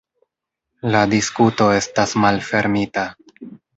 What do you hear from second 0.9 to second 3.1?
La diskuto estas malfermita.